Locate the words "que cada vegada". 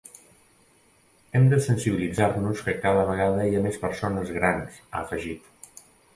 2.71-3.45